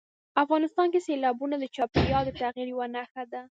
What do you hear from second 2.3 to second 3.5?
تغیر یوه نښه ده.